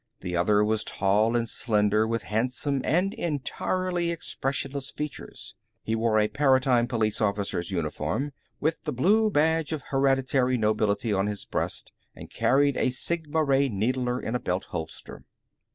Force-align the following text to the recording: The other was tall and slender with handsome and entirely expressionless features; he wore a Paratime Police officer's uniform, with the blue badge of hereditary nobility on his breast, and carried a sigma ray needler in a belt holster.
The 0.21 0.35
other 0.35 0.63
was 0.65 0.83
tall 0.83 1.35
and 1.35 1.47
slender 1.47 2.07
with 2.07 2.23
handsome 2.23 2.81
and 2.83 3.13
entirely 3.13 4.09
expressionless 4.09 4.89
features; 4.89 5.53
he 5.83 5.93
wore 5.93 6.17
a 6.19 6.27
Paratime 6.27 6.87
Police 6.87 7.21
officer's 7.21 7.69
uniform, 7.69 8.31
with 8.59 8.81
the 8.81 8.93
blue 8.93 9.29
badge 9.29 9.71
of 9.71 9.83
hereditary 9.89 10.57
nobility 10.57 11.13
on 11.13 11.27
his 11.27 11.45
breast, 11.45 11.91
and 12.15 12.31
carried 12.33 12.77
a 12.77 12.89
sigma 12.89 13.43
ray 13.43 13.69
needler 13.69 14.19
in 14.19 14.33
a 14.33 14.39
belt 14.39 14.63
holster. 14.69 15.23